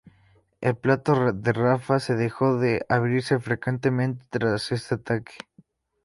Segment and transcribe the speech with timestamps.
[0.61, 5.35] El paso de Rafah se dejó de abrirse frecuentemente tras este ataque.